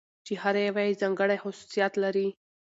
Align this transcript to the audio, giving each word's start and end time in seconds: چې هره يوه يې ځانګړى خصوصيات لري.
چې 0.25 0.33
هره 0.43 0.61
يوه 0.67 0.81
يې 0.87 0.97
ځانګړى 1.01 1.37
خصوصيات 1.43 1.93
لري. 2.03 2.27